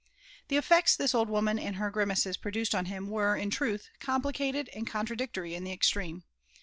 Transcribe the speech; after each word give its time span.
TImi 0.49 0.63
eiSects 0.63 0.97
this 0.97 1.13
old 1.13 1.29
woman 1.29 1.59
and 1.59 1.77
liar 1.77 1.91
grimaces 1.91 2.35
{Mrodueed 2.35 2.75
on 2.75 2.85
him 2.85 3.07
were^ 3.07 3.39
in 3.39 3.51
truth, 3.51 3.87
complicated 3.99 4.67
and 4.73 4.87
contradictory 4.87 5.53
'm 5.55 5.63
the 5.63 5.71
extreme. 5.73 6.23